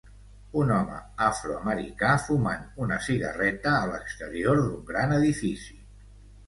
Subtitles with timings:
[0.61, 0.95] Un home
[1.25, 5.81] afroamericà fumant una cigarreta a l'exterior d'un gran edifici.